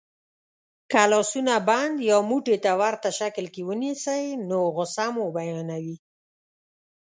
[0.91, 5.97] که لاسونه بند یا موټي ته ورته شکل کې ونیسئ نو غسه مو بیانوي.